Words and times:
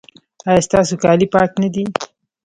ایا 0.47 0.65
ستاسو 0.67 0.93
کالي 1.03 1.27
پاک 1.33 1.51
نه 1.61 1.67
دي؟ 1.73 1.83